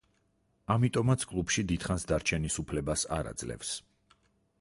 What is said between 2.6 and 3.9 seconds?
უფლებას არ აძლევს.